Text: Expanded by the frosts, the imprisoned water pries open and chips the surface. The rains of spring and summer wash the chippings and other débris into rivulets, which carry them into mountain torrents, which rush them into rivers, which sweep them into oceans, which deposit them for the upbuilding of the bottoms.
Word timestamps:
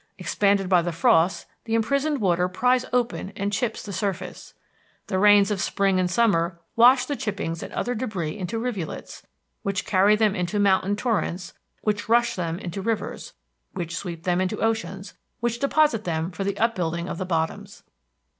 Expanded 0.17 0.67
by 0.67 0.81
the 0.81 0.91
frosts, 0.91 1.45
the 1.65 1.75
imprisoned 1.75 2.19
water 2.21 2.49
pries 2.49 2.85
open 2.91 3.31
and 3.35 3.53
chips 3.53 3.83
the 3.83 3.93
surface. 3.93 4.55
The 5.05 5.19
rains 5.19 5.51
of 5.51 5.61
spring 5.61 5.99
and 5.99 6.09
summer 6.09 6.59
wash 6.75 7.05
the 7.05 7.15
chippings 7.15 7.61
and 7.61 7.71
other 7.73 7.93
débris 7.95 8.35
into 8.35 8.57
rivulets, 8.57 9.21
which 9.61 9.85
carry 9.85 10.15
them 10.15 10.33
into 10.35 10.57
mountain 10.57 10.95
torrents, 10.95 11.53
which 11.83 12.09
rush 12.09 12.35
them 12.35 12.57
into 12.57 12.81
rivers, 12.81 13.33
which 13.73 13.95
sweep 13.95 14.23
them 14.23 14.41
into 14.41 14.57
oceans, 14.59 15.13
which 15.39 15.59
deposit 15.59 16.03
them 16.03 16.31
for 16.31 16.43
the 16.43 16.57
upbuilding 16.57 17.07
of 17.07 17.19
the 17.19 17.23
bottoms. 17.25 17.83